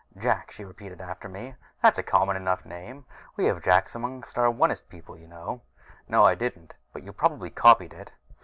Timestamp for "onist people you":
4.51-5.27